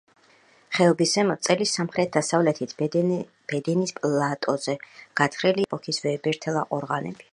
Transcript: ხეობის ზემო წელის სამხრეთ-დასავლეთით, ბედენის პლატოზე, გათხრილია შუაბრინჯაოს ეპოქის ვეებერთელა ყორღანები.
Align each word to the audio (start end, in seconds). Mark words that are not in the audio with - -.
ხეობის 0.77 1.11
ზემო 1.17 1.35
წელის 1.47 1.73
სამხრეთ-დასავლეთით, 1.79 2.73
ბედენის 2.79 3.95
პლატოზე, 3.99 4.77
გათხრილია 5.23 5.53
შუაბრინჯაოს 5.53 5.67
ეპოქის 5.75 6.03
ვეებერთელა 6.09 6.65
ყორღანები. 6.73 7.29